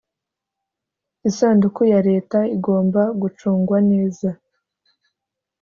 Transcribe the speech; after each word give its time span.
isanduku 1.29 1.81
yareta 1.93 2.39
igomba 2.55 3.01
gucungwa 3.21 3.77
neza 3.91 4.29